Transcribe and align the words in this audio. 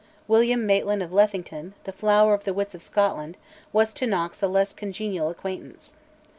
William 0.27 0.65
Maitland 0.65 1.03
of 1.03 1.11
Lethington, 1.13 1.75
"the 1.83 1.91
flower 1.91 2.33
of 2.33 2.43
the 2.43 2.55
wits 2.55 2.73
of 2.73 2.81
Scotland," 2.81 3.37
was 3.71 3.93
to 3.93 4.07
Knox 4.07 4.41
a 4.41 4.47
less 4.47 4.73
congenial 4.73 5.29
acquaintance. 5.29 5.93